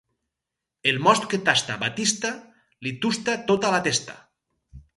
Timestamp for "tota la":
3.53-3.83